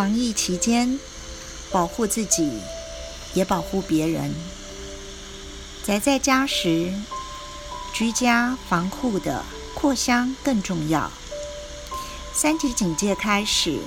[0.00, 0.98] 防疫期间，
[1.70, 2.58] 保护自己，
[3.34, 4.34] 也保护别人。
[5.84, 6.90] 宅在家时，
[7.92, 9.44] 居家防护的
[9.74, 11.10] 扩香更重要。
[12.32, 13.78] 三级警戒开始，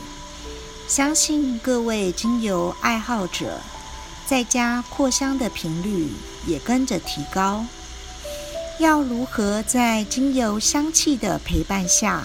[0.88, 3.59] 相信各位精油爱好者
[4.27, 6.09] 在家扩香的频率
[6.45, 7.66] 也跟着提高。
[8.77, 12.23] 要如何在精油香气的陪伴下，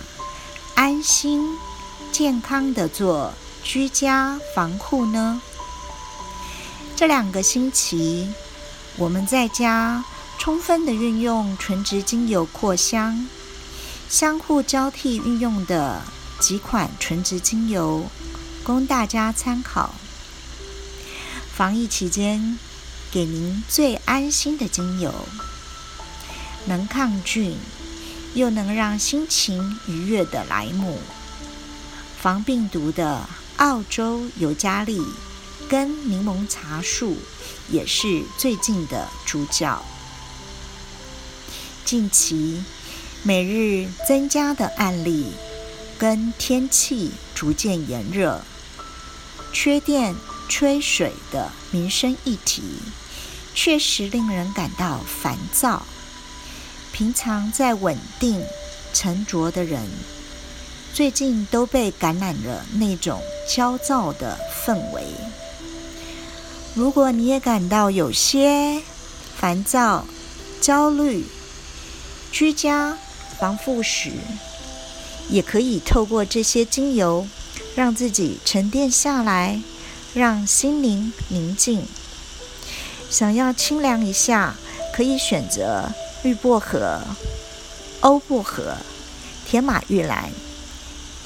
[0.74, 1.56] 安心
[2.12, 3.32] 健康的做
[3.68, 5.42] 居家防护呢？
[6.96, 8.32] 这两个星期，
[8.96, 10.02] 我们在家
[10.38, 13.28] 充分的运用纯植精油扩香。
[14.08, 16.00] 相互交替运用的
[16.40, 18.06] 几款纯植精油，
[18.64, 19.94] 供大家参考。
[21.54, 22.58] 防疫期间，
[23.10, 25.12] 给您最安心的精油，
[26.64, 27.58] 能抗菌，
[28.32, 30.98] 又能让心情愉悦的莱姆，
[32.18, 35.00] 防病毒的澳洲尤加利
[35.68, 37.16] 跟柠檬茶树，
[37.70, 39.80] 也是最近的主角。
[41.84, 42.62] 近期。
[43.24, 45.32] 每日增加的案例，
[45.98, 48.40] 跟天气逐渐炎热、
[49.52, 50.14] 缺电、
[50.48, 52.62] 缺水的民生议题，
[53.56, 55.82] 确实令人感到烦躁。
[56.92, 58.40] 平常在稳定
[58.94, 59.82] 沉着的人，
[60.94, 65.02] 最近都被感染了那种焦躁的氛围。
[66.74, 68.82] 如果你也感到有些
[69.36, 70.04] 烦躁、
[70.60, 71.24] 焦虑，
[72.32, 72.96] 居家。
[73.38, 74.10] 防护时，
[75.28, 77.24] 也可以透过这些精油，
[77.76, 79.62] 让自己沉淀下来，
[80.12, 81.86] 让心灵宁静。
[83.08, 84.56] 想要清凉一下，
[84.92, 85.88] 可以选择
[86.24, 87.00] 绿薄荷、
[88.00, 88.74] 欧薄荷、
[89.46, 90.32] 铁马玉兰、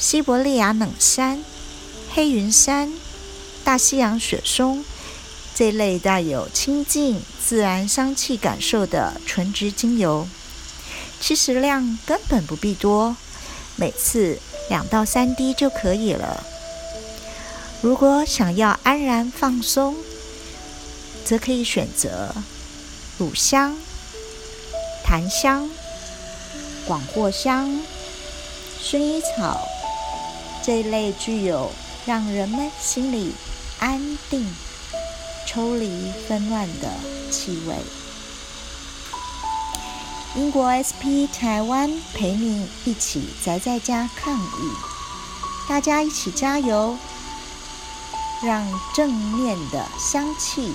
[0.03, 1.45] 西伯利亚冷杉、
[2.13, 2.93] 黑云杉、
[3.63, 4.85] 大西洋雪松
[5.55, 10.27] 这类带有清净自然香气感受的纯植精油。
[11.21, 13.17] 其实量根本不必多，
[13.77, 16.45] 每次两到三滴就可以了。
[17.81, 19.95] 如果想要安然放松，
[21.25, 22.35] 则可以选择
[23.19, 23.79] 乳香、
[25.05, 25.71] 檀香、
[26.85, 27.81] 广藿香、
[28.85, 29.61] 薰衣草
[30.63, 31.71] 这一类具有
[32.07, 33.33] 让人们心里
[33.81, 34.47] 安定、
[35.47, 36.89] 抽离纷乱的
[37.31, 37.75] 气味。
[40.37, 44.73] 英国 SP 台湾陪你一起宅在家抗疫，
[45.69, 46.97] 大家一起加油，
[48.41, 50.73] 让正面的香气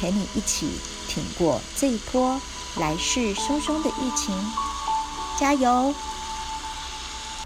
[0.00, 0.70] 陪你一起
[1.08, 2.40] 挺过这一波
[2.76, 4.34] 来势汹汹的疫情，
[5.38, 5.92] 加油！